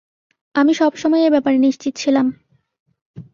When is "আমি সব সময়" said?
0.55-1.21